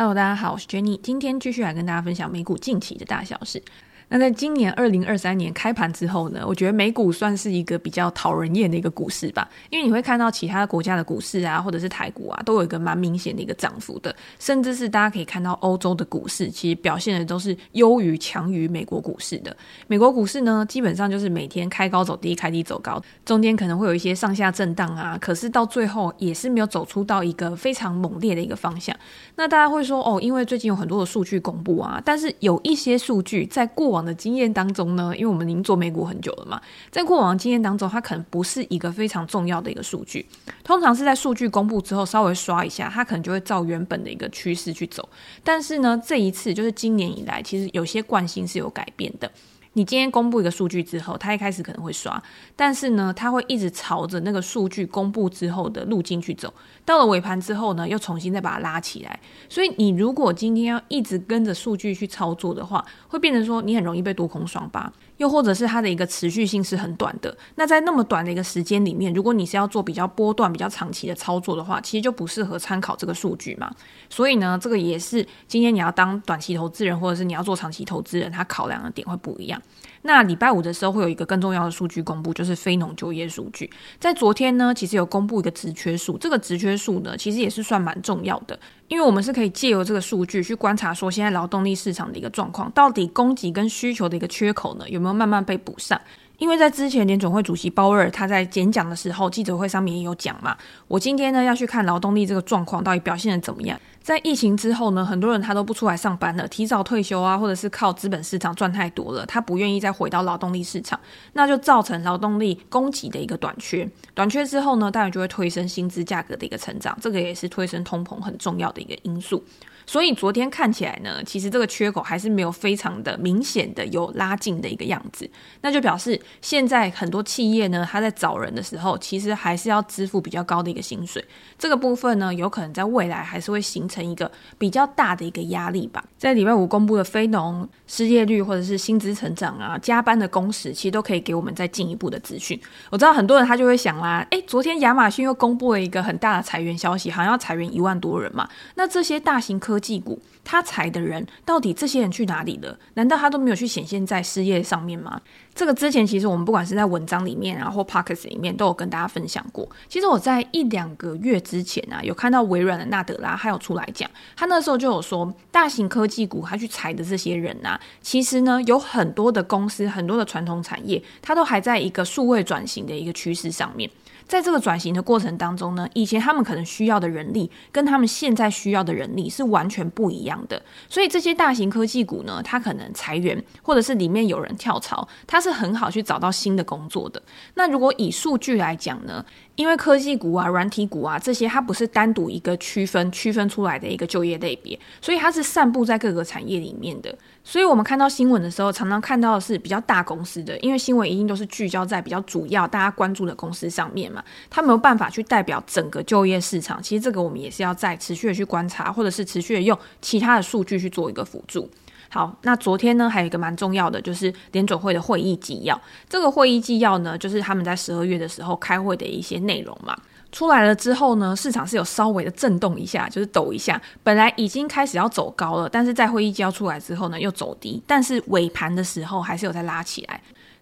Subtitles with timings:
[0.00, 3.62] Hello，大家好，我是 Jenny，今天继续来跟大家分享美股近期的大小事。
[4.12, 19.56] 那在今年二零二三年开盘之后呢，我觉得美股算是一个比较讨人厌的一个股市吧，因为你会看到其他国家的股市啊，或者是台股啊，都有一个蛮明显的一个涨幅的，甚至是大家可以看到欧洲的股市其实表现的都是优于强于美国股市的。
[19.86, 28.96] 美国股市呢，基本上就是每天开高走低，开低走高，中间可能会有一些上下震荡啊，可是到最后也是没有走出到一个非常猛烈的一个方向。
[29.36, 36.60] 那大家会说哦，因为最近有很多的数据公布啊，但是有一些数据在过往的经验当中呢，因为我们已经做美股很久了嘛，
[36.90, 40.26] 在过往经验当中，它可能不是一个非常重要的一个数据，
[40.62, 45.08] 通常是在数据公布之后稍微刷一下，它可能就会照原本的一个趋势去走。
[45.44, 49.30] 但是呢，这一次就是今年以来，其实有些惯性是有改变的。
[49.74, 52.20] 你今天公布一个数据之后，它一开始可能会刷，
[52.56, 56.52] 但是呢，它会一直朝着那个数据公布之后的路径去走，
[56.84, 59.20] 到了尾盘之后呢，又重新再把它拉起来。
[59.48, 64.92] 所以你如果今天要一直跟着数据去操作的话，会变成说你很容易被多空双八。
[65.20, 73.70] 又或者是它的一个持续性是很短的，那在那么短的一个时间里面，如果你是要做比较波段、比较长期的操作的话，其实就不适合参考这个数据嘛。
[74.08, 79.60] 所以呢，这个也是今天你要当短期投资人，或者是你要做长期投资人，他考量的点会不一样。
[80.02, 83.70] 那礼拜五的时候会有一个更重要的数据公布，就是非农就业数据。
[83.98, 88.58] 在昨天呢，其实有公布一个职缺数，这个职缺数呢，其实也是算蛮重要的。
[88.88, 96.00] 因为我们是可以借由这个数据去观察，说现在劳动力市场的一个状况，到底供给跟需求的一个缺口呢，有没有慢慢被补上？
[96.40, 100.56] 因为在之前联准会主席鲍威尔他在演讲的时候，记者会上面也有讲嘛，
[100.88, 103.78] 我今天呢要去看劳动力这个状况到底表现得怎么样。
[104.02, 110.98] 在疫情之后呢，很多人他都不出来上班了，提早退休啊，或者是靠资本市场赚太多了，他不愿意再回到劳动力市场，
[111.34, 113.86] 那就造成劳动力供给的一个短缺。
[114.14, 119.44] 短缺之后呢，当然就会推升薪资价格的一个成长，这个也是推升通膨很重要的一个因素。
[119.90, 125.28] 所以昨天看起来呢，其实这个缺口还是没有非常的明显的有拉近的一个样子，
[125.62, 131.24] 那就表示现在很多企业呢，他在找人的时候，其实还是要支付比较高的一个薪水。
[131.58, 136.04] 这个部分呢，有可能在未来还是会形成一个比较大的一个压力吧。
[136.16, 142.58] 在礼拜五公布的非农失业率或者是薪资成长啊，加班的工时，其实都可以给我们再进一步的资讯。
[142.88, 148.48] 我知道很多人他就会想啦，诶，昨天亚马逊又公布了一个很大的裁员消息，好像要裁员一万多人嘛。
[148.76, 152.78] 那这些大型科技股，他裁的人到底这些人去哪里了？
[152.94, 155.20] 难道他都没有去显现在失业上面吗？
[155.60, 159.68] 这个之前其实我们不管是在文章里面啊，或 Podcast 里面都有跟大家分享过。
[159.90, 173.90] 其实我在一两个月之前啊，有看到微软的纳德拉还有出来讲，他那时候就有说，大型科技股他去裁的这些人啊，其实呢有很多的公司，很多的传统产业，它都还在一个数位转型的一个趋势上面。
[174.30, 187.20] 在这个转型的过程当中呢，以前他们可能需要的人力跟他们现在需要的人力是完全不一样的，所以这些大型科技股呢，它可能裁员，或者是里面有人跳槽，它是很好去找到新的工作的。
[187.54, 189.24] 那如果以数据来讲呢，
[189.56, 197.12] 因为科技股啊、软体股啊这些，它不是单独一个区分区分出来的一个就业类别，所以它是散布在各个产业里面的。
[197.42, 206.82] 所以我们看到新闻的时候，常常看到的是比较大公司的，因为新闻一定都是聚焦在比较主要大家关注的公司上面嘛，它没有办法去代表整个就业市场。
[206.82, 211.68] 其实这个我们也是要再持续的去观察，或者是持续的用其他的数据去做一个辅助。
[212.12, 215.80] 好，那昨天呢，还有一个蛮重要的，就是联准会的会议纪要。
[216.08, 219.96] 这个会议纪要呢，就是他们在十二月的时候开会的一些内容嘛。
[220.32, 223.80] 出来了之后呢，市场是有稍微的震动一下，就是抖一下。
[224.02, 227.80] 本来已经开始要走高了，但是在会议纪要出来之后呢，又走低。
[227.86, 230.20] 但是尾盘的时候还是有在拉起来。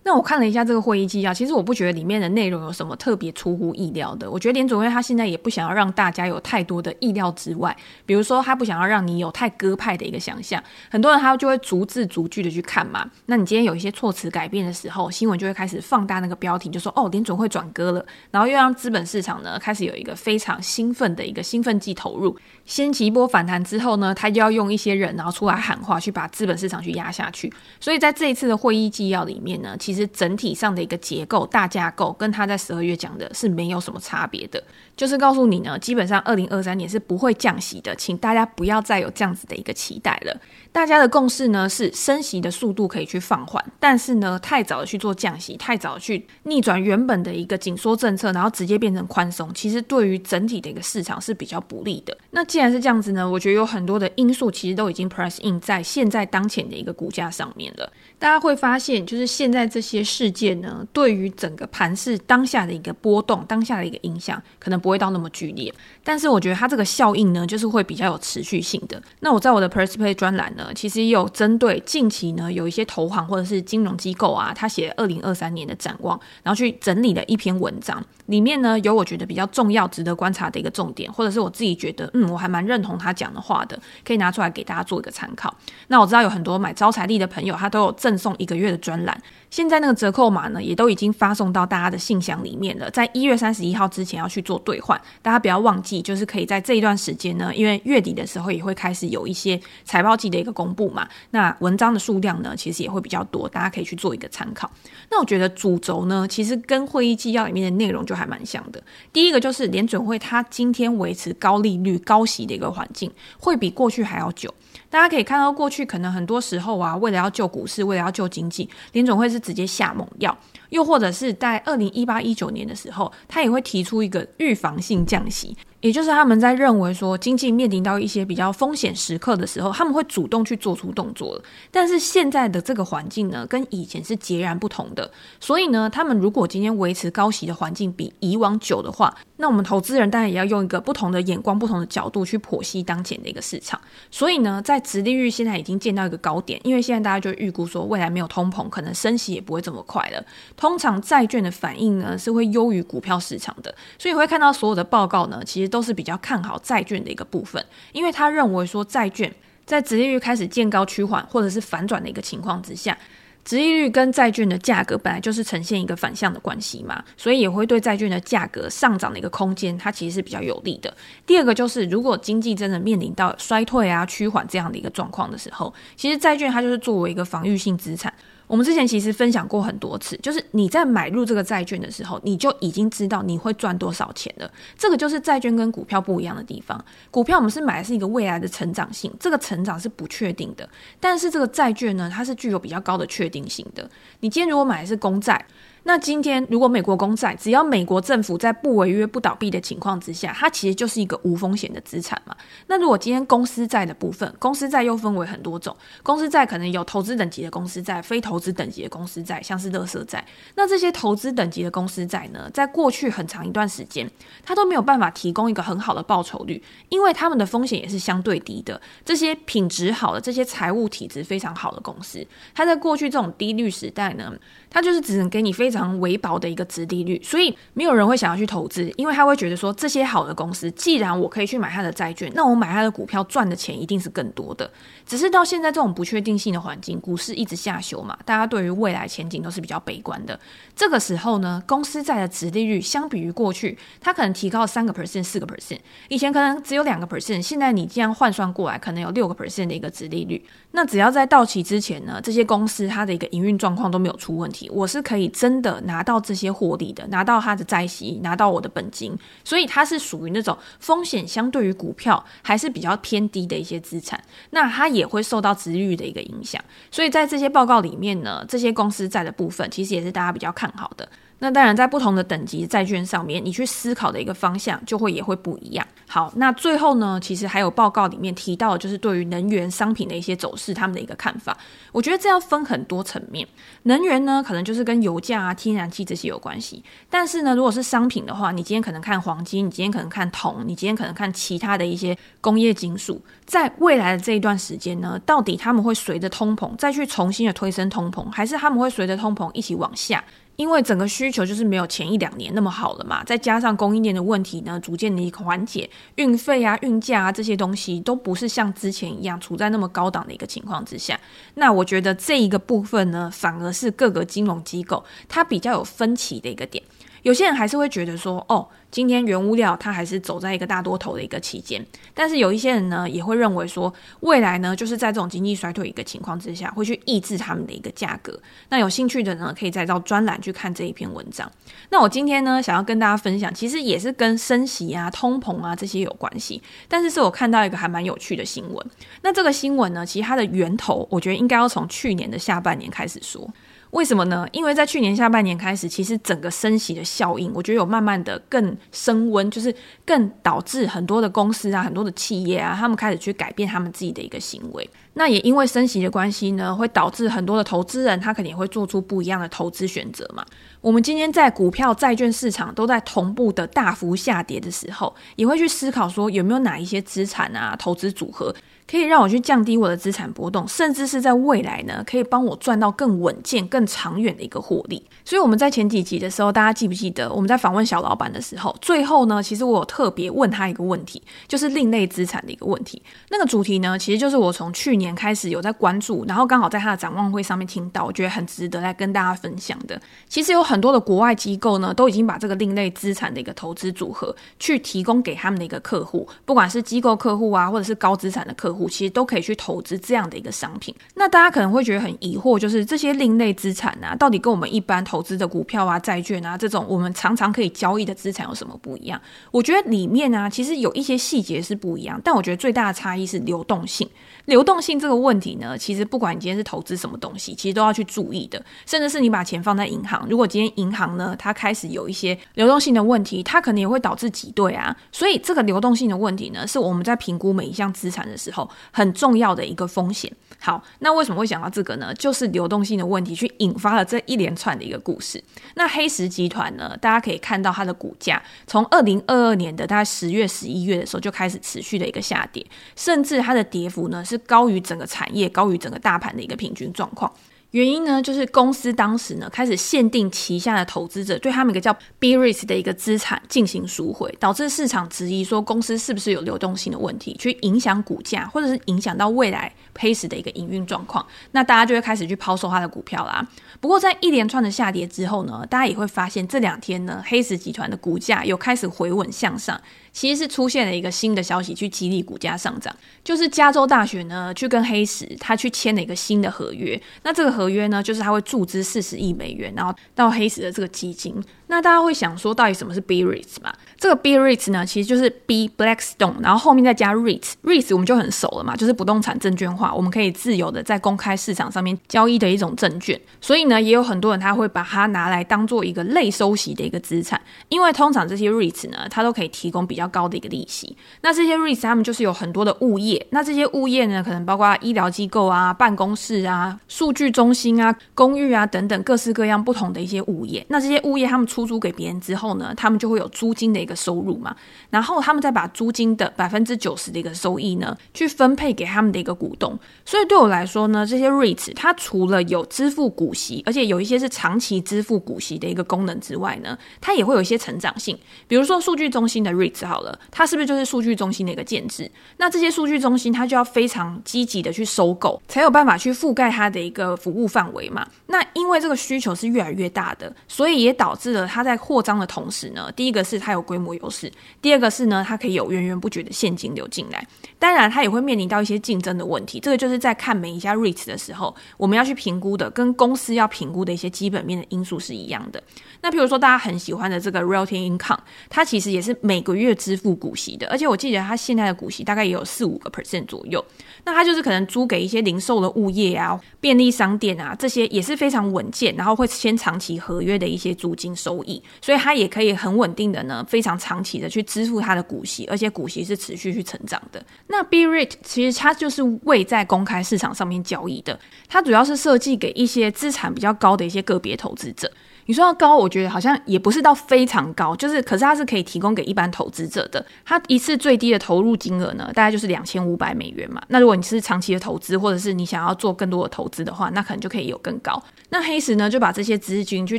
[0.09, 4.31] 那我看了一下这个会议纪要，其实我不觉得里面的内容有什么特别出乎意料的。
[4.31, 7.77] 我觉得联准会他现在也不想要让大家有太多的意料之外，
[8.07, 10.65] 比如说他不想要让你有太鸽派的一个想象。
[10.91, 13.07] 很多人他就会逐字逐句的去看嘛。
[13.27, 22.35] 那你今天有一些措辞改变的时候，新闻就会开始放大那个标题，就说哦，联准会转鸽了，然后又让资本市场呢开始有一个非常兴奋的一个兴奋剂投入，
[22.65, 27.53] 掀起一波反弹之后呢，他就要用一些人然后出来喊话，去把资本市场去压下去。
[27.79, 29.98] 所以在这一次的会议纪要里面呢，其实。
[30.07, 34.63] 整体上的一个结构大架构，跟他在十二月讲的是没有什么差别的，
[34.97, 40.41] 就是告诉你呢，基本上二零二三年是不会降息的，请大家不要再有这样子的一个期待了。
[40.71, 52.17] 大家的共识呢是升息的速度可以去放缓，但是呢，太早的去做降息，太早去逆转原本的一个紧缩政策，然后直接变成宽松，其实对于整体的一个市场是比较不利的。
[52.31, 57.91] 那既然是这样子呢，我觉得有很多的因素其实都已经 press in 在现在当前的一个股价上面了。
[58.19, 65.73] 大家会发现，就是现在这些事件呢，对于整个盘市当下的一个波动、当下的一个影响，可能不会到那么剧烈。
[66.09, 68.99] 但是我觉得它这个效应呢，就是会比较有持续性的。
[69.21, 85.55] 那我在我的 PressPlay 专栏呢，其实也有针对近期呢，有一些投行或者是金融机构啊，他写二零二三年的展望，然后去整理了一篇文章，里面呢有我觉得比较重要、值得观察的一个重点，或者是我自己觉得，嗯，我还蛮认同他讲的话的，可以拿出来给大家做一个参考。
[85.89, 89.23] 那我知道有很多买招财力的朋友，他都有赠送一个月的专栏。
[89.51, 92.91] 现在那个折扣码呢，也都已经发送到大家的信箱里面了。
[92.91, 101.09] 在一月三十一号之前要去做兑换，大家不要忘记，就是可以在这一段时间呢，因为月底的时候也会开始有一些财报季的一个公布嘛。
[101.31, 104.71] 那文章的数量呢，其实也会比较多，大家可以去做一个参考。
[105.11, 108.83] 那我觉得主轴呢，其实跟会议纪要里面的内容就还蛮像的。
[109.13, 114.53] 第一个就是联准会它今天维持高利率、高息的一个环境，会比过去还要久。
[114.91, 120.37] 大家可以看到，过去可能很多时候啊，为了要救股市，为了要救经济，联总会是直接下猛药。
[120.71, 131.41] 又或者是在二零一八一九年的时候，他也会提出一个预防性降息，也就是他们在认为说经济面临到一些比较风险时刻的时候，他们会主动去做出动作。
[131.71, 135.11] 但是现在的这个环境呢，跟以前是截然不同的。
[135.41, 143.81] 所以呢，他们如果今天维持高息的环境比以往久的话，那我们投资人当然也要用一个不同的眼光、不同的角度去剖析当前的一个市场。
[144.11, 150.25] 所以呢，在殖利率现在已经见到一个高点，因为现在大家就预估说未来没有通膨，可能升息也不会这么快了。
[150.59, 159.33] 通常债券的反应呢，是会优于股票市场的，所以会看到所有的报告呢，其实都是比较看好债券的一个部分，因为他认为说债券
[159.65, 162.99] 在殖利率开始见高趋缓或者是反转的一个情况之下，
[163.45, 170.93] 殖利率跟债券的价格本来就是呈现一个反向的关系嘛，所以也会对债券的价格上涨的一个空间，它其实是比较有利的。
[171.25, 178.13] 第二个就是，如果经济真的面临到衰退啊、趋缓这样的一个状况的时候，其实债券它就是作为一个防御性资产。
[178.49, 184.51] 我们之前其实分享过很多次，就是你在买入这个债券的时候，你就已经知道你会赚多少钱了。
[184.77, 186.85] 这个就是债券跟股票不一样的地方。
[187.11, 190.69] 股票我们是买的是一个未来的成长性，这个成长是不确定的。
[190.99, 193.89] 但是这个债券呢，它是具有比较高的确定性的。
[194.21, 195.47] 你今天如果买的是公债。
[195.89, 202.37] 那今天，如果美国公债，只要美国政府在不违约、不倒闭的情况之下，它其实就是一个无风险的资产嘛。
[202.67, 210.23] 那如果今天公司债的部分，公司债又分为很多种，公司债可能有投资等级的公司债、非投资等级的公司债，像是垃圾债。
[210.57, 214.07] 那这些投资等级的公司债呢，在过去很长一段时间，
[214.45, 218.79] 它都没有办法提供一个很好的报酬率，因为他们的风险也是相对低的。
[219.07, 222.23] 这些品质好的、这些财务体质非常好的公司，
[222.55, 224.31] 它在过去这种低率时代呢，
[224.69, 234.71] 它就是只能给你非常常微薄的一个殖利率，所以没有人会想要去投资，因为他会觉得说，这些好的公司，既然我可以去买它的债券，那我买它的股票赚的钱一定是更多的。
[235.07, 240.39] 只是到现在这种不确定性的环境，股市一直下修嘛，大家对于未来前景都是比较悲观的。
[240.75, 245.79] 这个时候呢，公司债的值利率相比于过去，它可能提高三个 percent、四个 percent，
[246.09, 250.45] 以前可能只有两个 percent，现在你这样换算过来，可能有六个 percent 的一个值利率。
[250.73, 264.23] 那只要在到期之前呢，这些公司它的一个营运状况都没有出问题，我是可以真的拿到这些获利的，拿到他的债息，拿到我的本金，所以它是属于那种风险相对于股票还是比较偏低的一些资产。
[264.51, 271.09] 那它也会受到殖利率的一个影响，所以在这些报告里面呢，这些公司债的部分其实也是大家比较看好的。
[271.41, 275.87] 那当然，在不同的等级债券上面，你去思考的一个方向就会也会不一样。
[276.09, 281.57] 好，那最后呢，其实还有报告里面提到，就是对于能源商品的一些走势，他们的一个看法。
[281.93, 283.47] 我觉得这要分很多层面。
[283.85, 286.83] 能源呢，可能就是跟油价啊、天然气这些有关系。
[287.09, 300.25] 但是呢，如果是商品的话，你今天可能看黄金，你今天可能看铜，你今天可能看其他的一些工业金属，在未来的这一段时间呢，到底他们会随着通膨再去重新的推升通膨，还是他们会随着通膨一起往下？
[300.59, 311.19] 因为整个需求就是没有前一两年那么好了嘛，再加上供应链的问题呢，逐渐的一个缓解，运费啊、运价啊这些东西都不是像之前一样处在那么高档的一个情况之下。
[311.55, 316.83] 那我觉得这一个部分呢，反而是各个金融机构它比较有分歧的一个点。
[317.23, 328.41] 有些人还是会觉得说，哦，今天原物料它还是走在一个大多头的一个期间，但是有一些人呢，也会认为说，未来呢，就是在这种经济衰退一个情况之下，会去抑制他们的一个价格。
[328.71, 331.51] 那有兴趣的呢，可以再到专栏去看这一篇文章。
[331.91, 338.87] 那我今天呢，想要跟大家分享，其实也是跟升息啊、通膨啊这些有关系，但是是我看到一个还蛮有趣的新闻。
[339.23, 343.49] 那这个新闻呢，其实它的源头，我觉得应该要从去年的下半年开始说。
[343.91, 344.47] 为什么呢？
[344.53, 354.89] 因为在去年下半年开始，其实整个升息的效应，我觉得有慢慢的更升温，就是更导致很多的公司啊、很多的企业啊，他们开始去改变他们自己的一个行为。
[355.15, 360.45] 那也因为升息的关系呢，会导致很多的投资人他肯定会做出不一样的投资选择嘛。
[360.81, 368.55] 我们今天在股票、债券市场都在同步的大幅下跌的时候，也会去思考说有没有哪一些资产啊、投资组合。
[368.91, 375.05] 可以让我去降低我的资产波动，甚至是在未来呢，可以帮我赚到更稳健、更长远的一个获利。
[375.25, 383.03] 所以我们在前几集的时候，大家记不记得我们在访问小老板的时候，最后呢，其实我有特别问他一个问题，就是另类资产的一个问题。
[383.29, 390.01] 那个主题呢，其实就是我从去年开始有在关注，然后刚好在他的展望会上面听到，我觉得很值得来跟大家分享的。
[390.31, 398.78] 其实有很多的国外机构呢，都已经把这个另类资产的一个投资组合去提供给他们的一个客户，不管是机构客户啊，或者是高资产的客户。
[398.87, 400.95] 其实都可以去投资这样的一个商品。
[401.15, 409.19] 那大家可能会觉得很疑惑，就是这些另类资产啊，到底跟我们一般投资的股票啊、债券啊这种我们常常可以交易的资产有什么不一样？
[409.51, 414.07] 我觉得里面啊，其实有一些细节是不一样，但我觉得最大的差异是流动性。
[414.45, 418.63] 流动性这个问题呢，其实不管你今天是投资什么东西，其实都要去注意的。
[418.87, 424.97] 甚至是你把钱放在银行，如果今天银行呢，它开始有一些流动性的问题，它可能也会导致挤兑啊。
[425.13, 430.33] 所以这个流动性的问题呢，是我们在评估每一项资产的时候很重要的一个风险。
[430.61, 432.13] 好，那为什么会想到这个呢？
[432.15, 435.43] 就是流动性的问题去引发了这一连串的一个故事。
[435.77, 447.33] 那黑石集团呢，大家可以看到它的股价从二零二二年的大概十月、十一月的时候就开始持续的一个下跌，甚至它的跌幅呢是高于整个产业、高于整个大盘的一个平均状况。
[447.73, 461.27] 原因呢，就是公司当时呢开始限定旗下的投资者对他们一个叫 Bris 的一个资产进行赎回，导致市场质疑说公司是不是有流动性的问题，去影响股价，或者是影响到未来黑石的一个营运状况。
[461.53, 463.47] 那大家就会开始去抛售它的股票啦。
[463.81, 469.79] 不过在一连串的下跌之后呢，大家也会发现这两天呢，黑石集团的股价又开始回稳向上。
[470.13, 477.01] 其实是出现了一个新的消息，去激励股价上涨，就是加州大学呢去跟黑石他去签了一个新的合约。
[477.23, 481.35] 那这个合约呢，就是他会注资四十亿美元，然后到黑石的这个基金。
[481.69, 483.73] 那大家会想说，到底什么是 B-REITs 嘛？
[483.97, 493.21] 这个 B-REITs 呢，其实就是 B Blackstone，然后后面再加 REITs，REITs 我们就很熟了嘛，就是不动产证券化，我们可以自由的在公开市场上面交易的一种证券。
[493.41, 500.97] 所以呢，也有很多人他会把它拿来当做一个类收息的一个资产，因为通常这些 REITs 呢，它都可以提供比较高的一个利息。
[501.23, 510.65] 那这些 REITs 他们就是有很多的物业，那这些物业呢，可能包括医疗机构啊、办公室啊、数据中心啊、公寓啊等等各式各样不同的一些物业。
[510.69, 514.55] 那这些物业他们出租给别人之后呢，他们就会有租金的一个收入嘛，
[514.91, 519.77] 然后他们再把租金的百分之九十的一个收益呢，去分配给他们的一个股东。
[520.05, 528.17] 所以对我来说呢，这些 REITs 它除了有支付股息，而且有一些是长期支付股息的一个功能之外呢，它也会有一些成长性。
[528.47, 532.09] 比如说数据中心的 REITs 好了，它是不是就是数据中心的一个建制？
[532.37, 538.07] 那这些数据中心它就要非常积极的去收购，才有办法去覆盖它的一个服务范围嘛。
[538.27, 547.27] 那因为这个需求是越来越大的，所以也导致了它在扩张的同时呢，第一个是它有规模优势，第二个是呢，它可以有源源不绝的现金流进来。
[547.59, 549.59] 当然，它也会面临到一些竞争的问题。
[549.59, 555.61] 这个就是在看每一家 REITs 的时候，我们要去评估的，跟公司要评估的一些基本面的因素是一样的。
[556.01, 563.65] 那比如说大家很喜欢的这个 Realty Income，它其实也是每个月支付股息的，而且我记得它现在的股息大概也有四五个 percent 左右。
[564.05, 571.63] 那它就是可能租给一些零售的物业啊、便利商店啊，这些也是非常稳健，然后会签长期合约的一些租金收益。
[571.81, 577.25] 所以它也可以很稳定的呢，非常长期的去支付它的股息，而且股息是持续去成长的。
[577.47, 581.19] 那 B-REIT 其实它就是未在公开市场上面交易的，
[581.49, 584.91] 它主要是设计给一些资产比较高的一些个别投资者。
[585.27, 590.03] 你说要高，我觉得好像也不是到非常高，就是可是它是可以提供给一般投资者的。
[590.25, 593.61] 它一次最低的投入金额呢，大概就是两千五百美元嘛。
[593.69, 598.03] 那如果你是长期的投资，或者是你想要做更多的投资的话，那可能就可以有更高。
[598.31, 599.99] 那黑石呢，就把这些资金去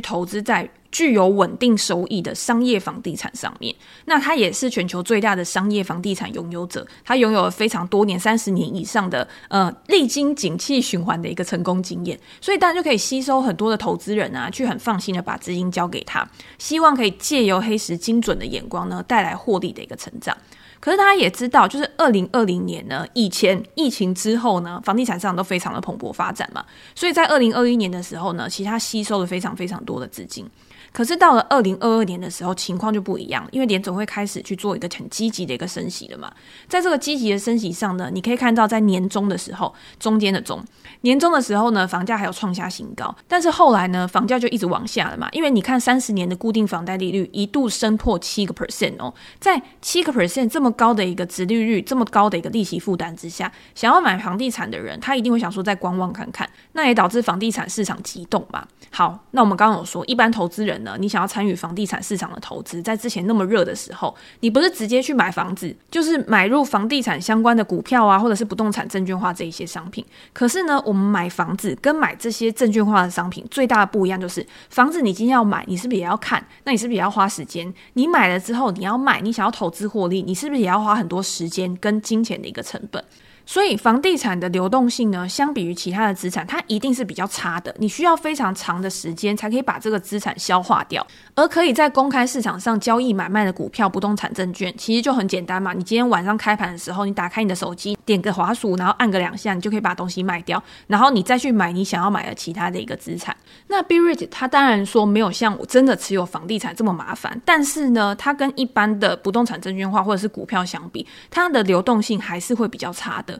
[0.00, 3.74] 投资在具有稳定收益的商业房地产上面，
[4.06, 16.28] 那它也是全球最大的商业房地产拥有者，它拥有了非常多年、三十年以上的呃历经景气循环的一个成功经验，所以当然就可以吸收很多的投资人啊，去很放心的把资金交给他，
[16.58, 20.36] 希望可以借由黑石精准的眼光呢，带来获利的一个成长。
[20.80, 30.48] 可是大家也知道，就是二零二零年呢，以前疫情之后呢，房地产市场都非常的蓬勃发展嘛，所以在二零二一年的时候呢，其实它吸收了非常非常多的资金。
[30.92, 36.32] 可是到了二零二二年的时候，情况就不一样，因为联总会开始去做一个很积极的一个升息了嘛。
[36.68, 40.62] 在这个积极的升息上呢，你可以看到在年中的时候，中间的中，
[41.02, 43.14] 年中的时候呢，房价还有创下新高。
[43.28, 58.66] 但是后来呢，房价就一直往下了嘛，因为你看三十年的固定房贷利率一度升破七个 percent 哦，在七个 percent 这么高的一个殖利率，这么高的一个利息负担之下，想要买房地产的人，他一定会想说再观望看看，那也导致房地产市场急动嘛。
[58.90, 70.04] 好，那我们刚刚有说，一般投资人呢，你想要参与房地产市场的投资，在之前那么热的时候，你不是直接去买房子，就是买入房地产相关的股票啊，或者是不动产证券化这一些商品。
[70.32, 76.44] 可是呢，我们买房子跟买这些证券化的商品最大的不一样就是，房子你今天要买，你是不是也要看？
[76.64, 77.72] 那你是不是也要花时间？
[77.94, 83.02] 你买了之后，你要卖，你想要投资获利，你是不是也要花很多时间跟金钱的一个成本？
[83.46, 87.74] 所以房地产的流动性呢，相比于其他的资产，它一定是比较差的。
[87.78, 91.04] 你需要非常长的时间才可以把这个资产消化掉。
[91.34, 95.72] 而可以在公开市场上交易买卖的股票、不动产证券，其实就很简单嘛。
[95.72, 103.36] 你今天晚上开盘的时候，你打开你的手机，点个滑鼠，然后按个两下，你就可以把东西卖掉，然后你再去买你想要买的其他的一个资产。
[103.66, 113.39] 那 BREIT 它当然说没有像我真的持有房地产这么麻烦，但是呢，它跟一般的不动产证券化或者是股票相比，它的流动性还是会比较差的。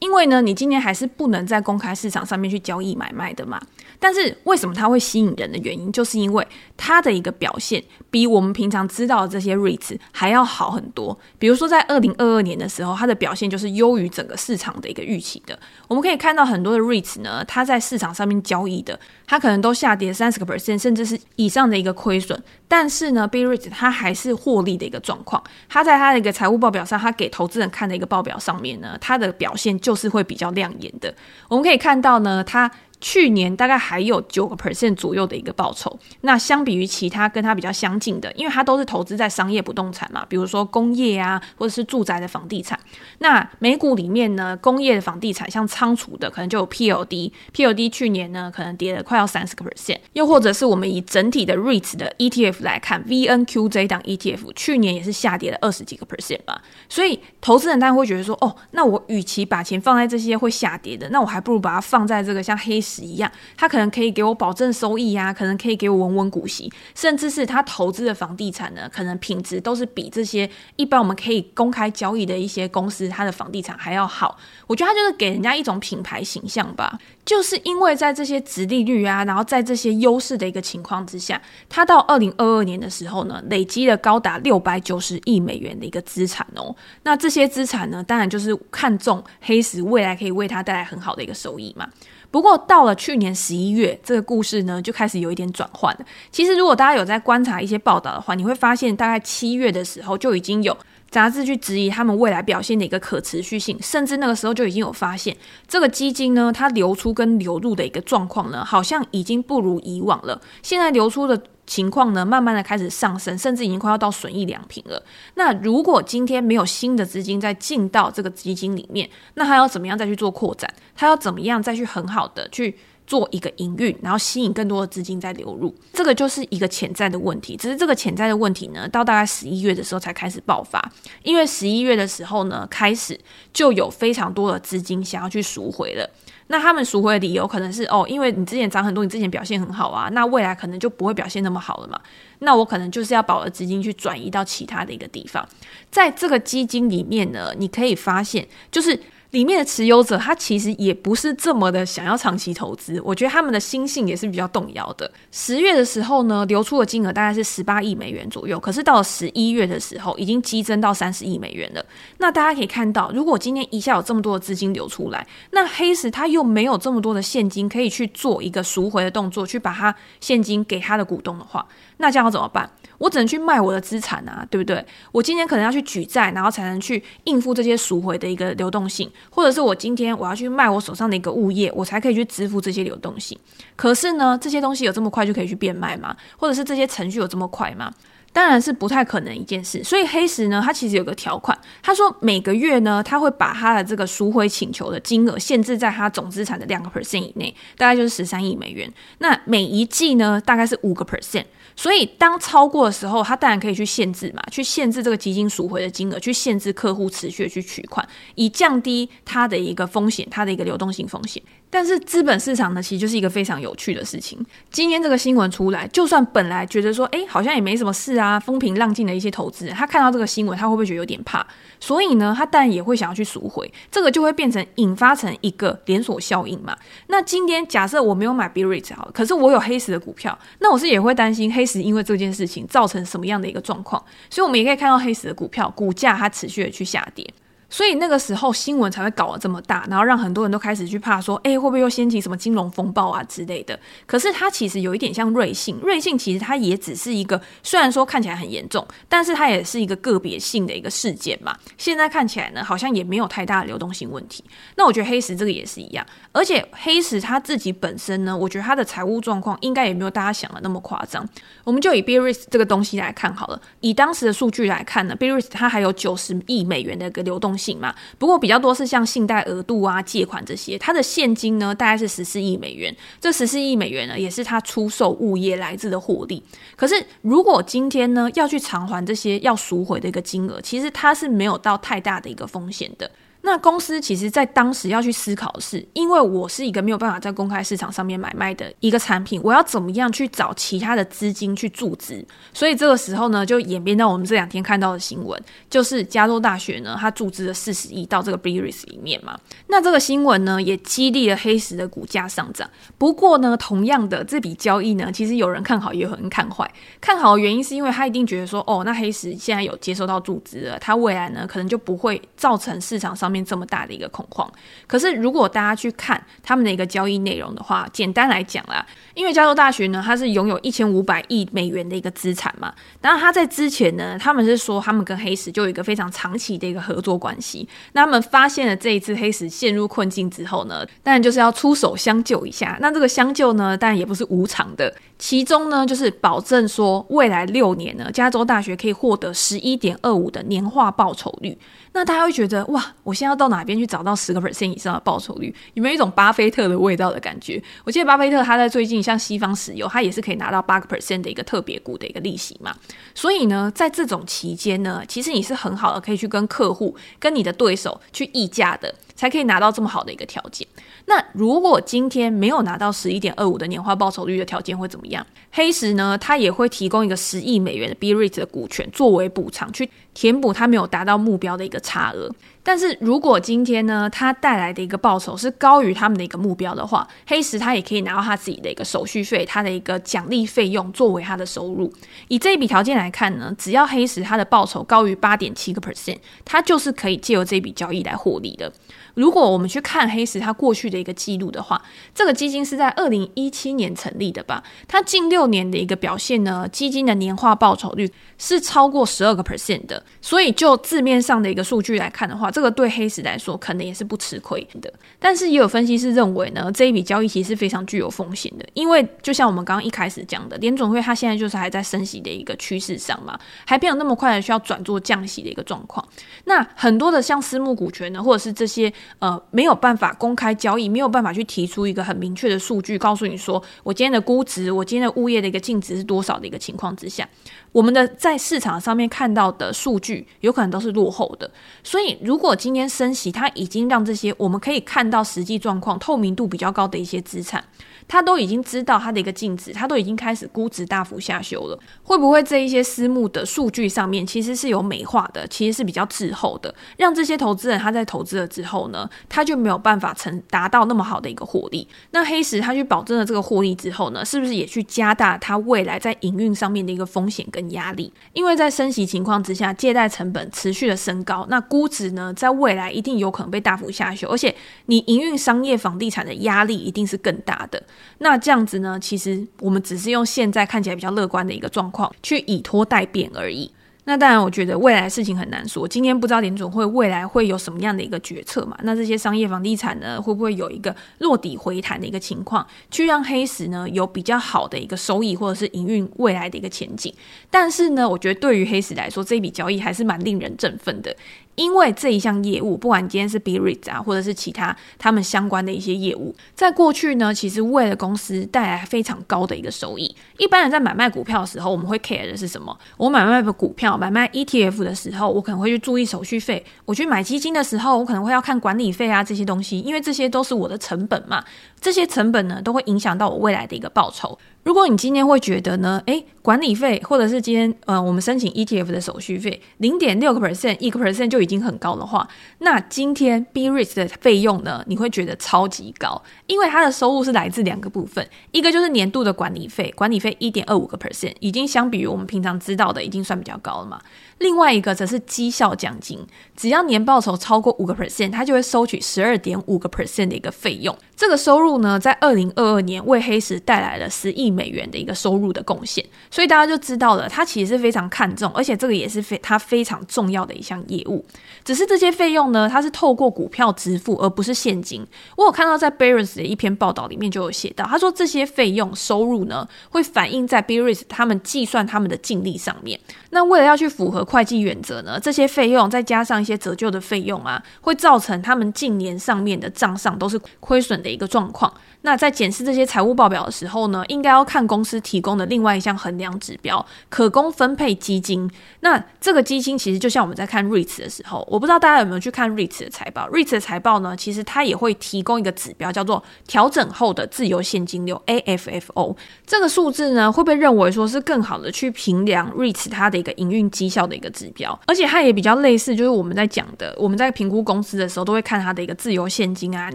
[0.00, 3.60] 因为呢，你今年还是不能在公开市场上面去交易买卖的嘛。
[4.02, 11.16] 但是为什么它会吸引人的原因，就是因为它的一个表现比我们平常知道的这些 REITs 还要好很多。
[11.38, 15.58] 比如说在二零二二年的时候，它的表现就是优于整个市场的一个预期的。
[15.86, 22.42] 我们可以看到很多的 REITs 呢，它在市场上面交易的，它可能都下跌三十个 percent，甚至是以上的一个亏损。
[22.66, 25.42] 但是呢，BREIT 它还是获利的一个状况。
[25.68, 31.12] 它在它的一个财务报表上，它给投资人看的一个报表上面呢，它的表现就就是会比较亮眼的。
[31.48, 32.70] 我们可以看到呢，它。
[33.00, 42.78] 去年大概还有九个 percent 左右的一个报酬，那相比于其他跟它比较相近的，因为它都是投资在商业不动产嘛，比如说工业啊，或者是住宅的房地产。
[43.18, 62.78] 那美股里面呢，工业的房地产像仓储的，可能就有 PLD，PLD 去年呢可能跌了快要三十个 percent，又或者是我们以整体的 REITs 的 ETF 来看，VNQ 这一档 ETF 去年也是下跌了二十几个 percent 嘛，所以投资人当然会觉得说，哦，那我与其把钱放在这些会下跌的，那我还不如把它放在这个像黑。
[63.02, 74.38] 一样，他可能可以给我保证收益呀、啊，可能可以给我稳稳股息，甚至是他投资的房地产呢，可能品质都是比这些一般我们可以公开交易的一些公司，它的房地产还要好。
[74.66, 86.74] 我觉得他就是给人家一种品牌形象吧，就是因为在这些殖利率啊，然后在这些优势的一个情况之下，他到二零二二年的时候呢，累积了高达六百九十亿美元的一个资产哦。
[87.02, 91.88] 那这些资产呢，当然就是看中黑石未来可以为他带来很好的一个收益嘛。
[92.30, 96.00] 不过到了去年十一月，这个故事呢就开始有一点转换了。
[96.30, 100.76] 其实如果大家有在观察一些报道的话，你会发现大概七月的时候就已经有
[101.10, 110.40] 杂志去质疑他们未来表现的一个可持续性，甚至那个时候就已经有发现这个基金呢，它流出跟流入的一个状况呢，好像已经不如以往了。
[110.62, 111.42] 现在流出的。
[111.70, 115.00] 情况呢，慢慢的开始上升，甚至已经快要到损益两平了。
[115.36, 120.68] 那如果今天没有新的资金再进到这个基金里面，那他要怎么样再去做扩展？
[120.96, 125.72] 他要怎么样再去很好的去做一个营运，然后吸引更多的资金再流入？
[125.92, 127.56] 这个就是一个潜在的问题。
[127.56, 130.84] 只是这个潜在的问题呢，到大概十一月的时候才开始爆发，
[131.22, 133.16] 因为十一月的时候呢，开始
[133.52, 136.10] 就有非常多的资金想要去赎回了。
[136.50, 141.98] 那他们赎回的理由可能是哦，因为你之前涨很多，你之前表现很好啊，那未来可能就不会表现那么好了嘛。
[142.40, 145.48] 那我可能就是要把我的资金去转移到其他的一个地方，
[145.90, 149.00] 在这个基金里面呢，你可以发现就是。
[149.30, 155.10] 里面的持有者，他其实也不是这么的想要长期投资，我觉得他们的心性也是比较动摇的。
[155.30, 161.84] 十月的时候呢，流出的金额大概是十八亿美元左右，可是到了十一月的时候，已经激增到三十亿美元了。
[162.18, 171.64] 那大家可以看到，如果今天一下有这么多的资金流出来，那黑石他又没有这么多的现金可以去做一个赎回的动作，去把他现金给他的股东的话，
[171.98, 172.68] 那这样要怎么办？
[173.00, 174.84] 我只能去卖我的资产啊，对不对？
[175.10, 183.38] 我今天可能要去举债，然后才能去应付这些赎回的一个流动性，或者是我今天我要去卖我手上的一个物业，我才可以去支付这些流动性。
[183.74, 186.14] 可是呢，这些东西有这么快就可以去变卖吗？
[186.36, 187.90] 或者是这些程序有这么快吗？
[188.32, 189.82] 当然是不太可能一件事。
[189.82, 198.92] 所以黑石呢，它其实有个条款，他说每个月呢，他会把他的这个赎回请求的金额限制在他总资产的两个 percent 以内，大概就是十三亿美元。
[199.18, 201.46] 那每一季呢，大概是五个 percent。
[201.82, 211.42] 所以，当超过的时候，他当然可以去限制嘛，去限制这个基金赎回的金额，去限制客户持续去取款，以降低它的一个风险，它的一个流动性风险。
[211.72, 214.44] 但是资本市场呢，其实就是一个非常有趣的事情。
[214.70, 221.46] 今天这个新闻出来，就算本来觉得说，哎，好像也没什么事啊，风平浪静的一些投资人，他看到这个新闻，他会不会觉得有点怕？
[221.78, 226.76] 所以呢，他当然也会想要去赎回，这个就会变成引发成一个连锁效应嘛。
[227.06, 234.04] 那今天假设我没有买 BREIT 好，可是我有黑石的股票，那我是也会担心黑石因为这件事情造成什么样的一个状况。
[234.28, 237.24] 所以我们也可以看到黑石的股票股价它持续的去下跌。
[237.70, 243.78] 所以那个时候新闻才会搞得这么大，然后让很多人都开始去怕说，哎，会不会又掀起什么金融风暴啊之类的？
[244.06, 251.56] 可是它其实有一点像瑞幸，瑞幸其实它也只是一个，虽然说看起来很严重，但是它也是一个个别性的一个事件嘛。
[251.78, 254.42] 现在看起来呢，好像也没有太大的流动性问题。
[254.76, 261.26] 那我觉得黑石这个也是一样，而且黑石它自己本身呢，我觉得它的财务状况应该也没有大家想的那么夸张。
[261.62, 276.42] 我们就以 BREIT 这个东西来看好了，以当时的数据来看呢，BREIT 它还有九十亿美元的一个流动性信嘛，不过比较多是像信贷额度啊、借款这些，它的现金呢大概是十四亿美元，这十四亿美元呢也是它出售物业来自的获利。
[276.76, 283.10] 可是如果今天呢要去偿还这些要赎回的一个金额，其实它是没有到太大的一个风险的。
[283.42, 292.24] 那公司其实，在当时要去思考的是，因为我是一个没有办法在公开市场上面买卖的一个产品，我要怎么样去找其他的资金去注资？
[292.52, 299.38] 所以这个时候呢，就演变到我们这两天看到的新闻，就是加州大学呢，它注资了四十亿到这个 b r i s 里面嘛。
[299.68, 302.68] 那这个新闻呢，也激励了黑石的股价上涨。
[302.98, 306.70] 不过呢，同样的这笔交易呢，其实有人看好，也有人看坏。
[307.00, 314.50] 看好的原因是因为他一定觉得说，哦，那黑石现在有接收到注资了，他未来呢，可能就不会造成市场上面这么大的一个恐慌，
[314.86, 341.56] 可是如果大家去看他们的一个交易内容的话，简单来讲啦，因为加州大学呢，它是拥有一千五百亿美元的一个资产嘛，当然他在之前呢，他们是说他们跟黑石就有一个非常长期的一个合作关系，那他们发现了这一次黑石陷入困境之后呢，当然就是要出手相救一下，那这个相救呢，当然也不是无偿的，其中呢就是保证说未来六年呢，加州大学可以获得十一点二五的年化报酬率。
[341.92, 345.54] 那大家会觉得哇，我现在要到哪边去找到十个 percent 以上的报酬率？
[345.74, 347.62] 有没有一种巴菲特的味道的感觉？
[347.84, 352.74] 我记得巴菲特他在最近像西方石油，他也是可以拿到八个 percent 的一个特别股的一个利息嘛。
[353.14, 360.66] 所以呢，在这种期间呢，其实你是很好的可以去跟客户、跟你的对手去议价的，才可以拿到这么好的一个条件。
[361.04, 365.26] 那如果今天没有拿到十一点二五的年化报酬率的条件会怎么样？
[365.52, 372.30] 黑石呢，它也会提供一个十亿美元的 BREIT 的股权作为补偿，去填补它没有达到目标的一个差额。
[372.62, 381.90] 但是如果今天呢，他带来的一个报酬是高于他们的一个目标的话，黑石他也可以拿到他自己的一个手续费，他的一个奖励费用作为他的收入。
[382.28, 388.70] 以这一笔条件来看呢，只要黑石他的报酬高于八点七个 percent，他就是可以借由这笔交易来获利的。
[389.14, 391.82] 如果我们去看黑石他过去的一个记录的话，
[392.14, 394.62] 这个基金是在二零一七年成立的吧？
[394.86, 400.00] 它近六年的一个表现呢，基金的年化报酬率是超过十二个 percent 的。
[400.20, 404.92] 所以就字面上的一个数据来看的话，这个对黑石来说可能也是不吃亏的。
[405.18, 416.06] 但是也有分析师认为呢，这一笔交易其实是非常具有风险的，因为就像我们刚刚一开始讲的，联准会它现在就是还在升息的一个趋势上嘛，还没有那么快的需要转做降息的一个状况。
[416.44, 418.92] 那很多的像私募股权呢，或者是这些。
[419.18, 427.28] 呃，没有办法公开交易，没有办法去提出一个很明确的数据，告诉你说我今天的估值，我今天的物业的一个净值是多少的一个情况之下，
[427.70, 431.50] 我们的在市场上面看到的数据有可能都是落后的。
[431.82, 437.62] 所以，如如果今天升息，它已经让这些我们可以看到实际状况、透明度比较高的一些资产。
[438.08, 441.78] 他都已经知道他的一个净值，他都已经开始估值大幅下修了。
[442.02, 451.86] 会不会这一些私募的数据上面其实是有美化的，其实是比较滞后的，让这些投资人他在投资了之后呢，他就没有办法成达到那么好的一个获利。
[452.10, 458.12] 那黑石他去保证了这个获利之后呢，是不是也去加大他未来在营运上面的一个风险跟压力？
[458.32, 464.54] 因为在升息情况之下，借贷成本持续的升高，那估值呢，在未来一定有可能被大幅下修，而且
[464.86, 467.82] 你营运商业房地产的压力一定是更大的。
[468.18, 473.70] 那这样子呢，其实我们只是用现在看起来比较乐观的一个状况去以拖待变而已。
[474.04, 475.86] 那当然，我觉得未来事情很难说。
[475.86, 478.76] 今天不知道联总会未来会有什么样的一个决策嘛？
[478.82, 487.12] 那这些商业房地产呢，会不会有一个落底回弹的一个情况，去让黑石呢有比较好的一个收益，或者是营运未来的一个前景？
[487.50, 491.14] 但是呢，我觉得对于黑石来说，这笔交易还是蛮令人振奋的。
[491.56, 500.14] 因为这一项业务，不管今天是 BREITs 啊，或者是其他他们相关的一些业务，在过去呢，其实为了公司带来非常高的一个收益。
[500.38, 502.76] 一般人在买卖股票的时候，我们会 care 的是什么？
[502.96, 511.44] 我买卖的股票，买卖 ETF 的时候，我可能会去注意手续费；我去买基金的时候，我可能会要看管理费啊这些东西，因为这些都是我的成本嘛。
[511.80, 514.38] 这些成本呢，都会影响到我未来的一个报酬。
[514.62, 534.00] 如果你今天会觉得呢，诶，管理费或者是今天呃我们申请 ETF 的手续费零点六个 percent 一个 percent 就已经很高的话，那今天 B risk 的费用呢，你会觉得超级高，因为它的收入是来自两个部分，一个就是年度的管理费，管理费一点二五个 percent 已经相比于我们平常知道的已经算比较高了嘛。
[534.40, 536.18] 另外一个则是绩效奖金，
[536.56, 540.96] 只要年报酬超过五个 percent，他就会收取十二点五个 percent 的一个费用。
[541.14, 551.22] 这个收入呢，在二零二二年为黑石带来了十亿美元的一个收入的贡献，所以大家就知道了，他其实是非常看重，而且这个也是非他非常重要的一项业务。
[551.62, 555.06] 只是这些费用呢，它是透过股票支付，而不是现金。
[555.36, 562.98] 我有看到在 Barris 的一篇报道里面就有写到，他说这些费用收入呢，会反映在 BREITs 他们计算他们的净利上面。
[563.28, 571.72] 那为了要去符合会计原则呢，这些费用再加上一些折旧的费用啊，会造成他们近年上面的账上都是亏损的一个状况。
[572.02, 578.50] 那在检视这些财务报表的时候呢，应该要看公司提供的另外一项衡量指标——可供分配基金。
[578.80, 583.28] 那这个基金其实就像我们在看 REITs 的时候，我不知道大家有没有去看 REITs 的财报。
[583.28, 589.16] REITs 的财报呢，其实它也会提供一个指标，叫做调整后的自由现金流 （AFFO）。
[589.44, 599.90] 这个数字呢，会被认为说是更好的去评量 REITs 它的一个营运绩效的一个指标，而且它也比较类似，就是我们在讲的，我们在评估公司的时候，都会看它的一个自由现金啊，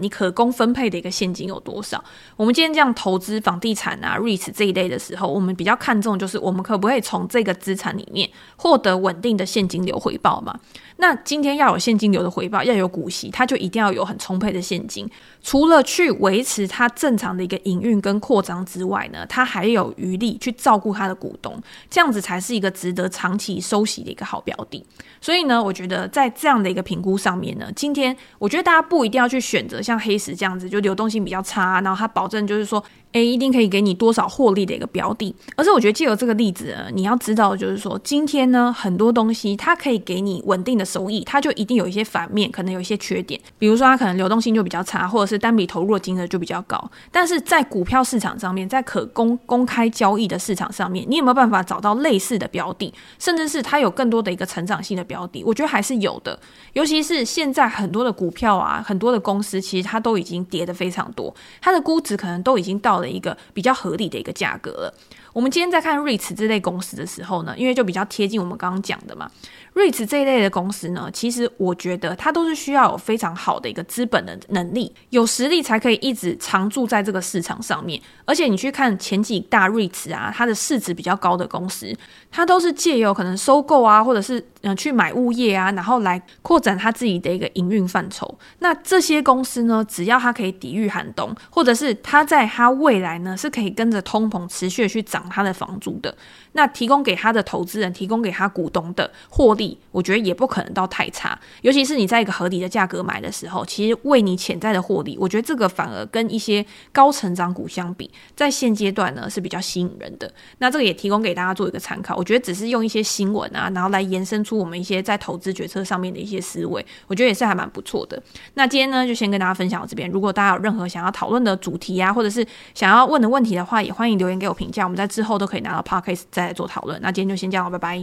[0.00, 2.02] 你可供分配的一个现金有多少。
[2.36, 10.58] 我们今天这样投资房地产啊、REITs 这一类的时候，我们比较看重就是我们可不可以从这个资产里面获得稳定的现金流回报嘛？
[10.98, 15.08] 那今天要有现金流的回报，要有股息，它就一定要有很充沛的现金。
[15.42, 24.84] 除了去维持它正常的一个营运跟扩张之外呢，它还有余力去照顾它的股东，这样子才是一个值得长期收息的一个好标的。
[25.20, 32.82] 所以呢，我觉得在这样的一个评估上面呢，今天我觉得大家不一定要去选择像黑石这样子，就流动性比较差，然后它保证就是说。
[33.12, 46.90] 诶，一定可以给你多少获利的一个标的，而是我觉得借由这个例子，你要知道就是说，今天呢很多东西它可以给你稳定的收益，它就一定有一些反面，可能有一些缺点，比如说它可能流动性就比较差，或者是单笔投入的金额就比较高。
[47.10, 55.42] 但是在股票市场上面，在可公公开交易的市场上面，你有没有办法找到类似的标的，甚至是它有更多的一个成长性的标的？
[55.44, 56.38] 我觉得还是有的，
[56.74, 64.94] 尤其是现在很多的股票啊，很多的公司其实它都已经跌得非常多，它的估值可能都已经到的一个比较合理的一个价格了。
[65.32, 69.30] 我们今天在看瑞驰这类公司的时候呢，因为就比较贴近我们刚刚讲的嘛
[69.76, 78.00] ，REITs 这一类的公司呢，其实我觉得它都是需要有非常好的一个资本的能力，有实力才可以一直常驻在这个市场上面。
[78.24, 81.94] 而且你去看前几大 REITs 啊，它的市值比较高的公司，
[82.30, 88.26] 它都是借由可能收购啊，或者是嗯去买物业啊，然后来扩展它自己的一个营运范畴。
[88.60, 95.24] 那这些公司呢，只要它可以抵御寒冬，或者是它在它未来呢是可以跟着通膨持续的去涨。
[95.28, 96.16] 他的房租的，
[96.52, 101.38] 那提供给他的投资人，提供给他股东的获利，我觉得也不可能到太差。
[101.62, 110.30] 尤其是你在一个合理的价格买的时候，其实为你潜在的获利，我觉得这个反而跟一些高成长股相比，在现阶段呢是比较吸引人的。
[110.58, 112.14] 那这个也提供给大家做一个参考。
[112.16, 118.20] 我觉得只是用一些新闻啊，然后来延伸出我们一些在投资决策上面的一些思维，我觉得也是还蛮不错的。
[118.54, 120.10] 那今天呢，就先跟大家分享到这边。
[120.10, 124.84] 如果大家有任何想要讨论的主题啊，或者是想要问的问题的话，也欢迎留言给我评价。
[124.84, 127.00] 我们在之后都可以拿到 Podcast 再来做讨论。
[127.00, 127.94] 那今天就先这样，拜拜。